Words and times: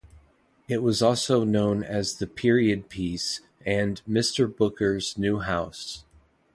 It 0.67 0.81
was 0.81 1.03
also 1.03 1.43
known 1.43 1.83
as 1.83 2.15
the 2.15 2.25
"Period 2.25 2.89
Piece" 2.89 3.41
and 3.63 4.01
"Mr 4.09 4.47
Booker's 4.51 5.15
new 5.15 5.37
house". 5.41 6.05